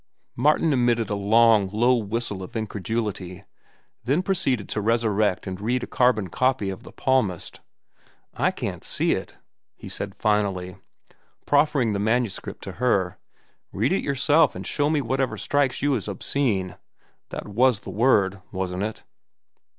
[0.35, 3.43] Martin emitted a long, low whistle of incredulity,
[4.03, 7.61] then proceeded to resurrect and read a carbon copy of "The Palmist."
[8.33, 9.37] "I can't see it,"
[9.75, 10.77] he said finally,
[11.45, 13.19] proffering the manuscript to her.
[13.71, 18.81] "Read it yourself and show me whatever strikes you as obscene—that was the word, wasn't
[18.81, 19.03] it?"